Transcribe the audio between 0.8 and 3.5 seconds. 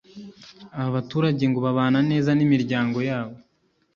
baturage ngo babana neza n’imiryango yabo